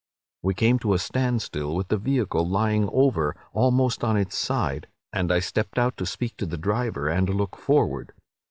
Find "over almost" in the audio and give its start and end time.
2.91-4.03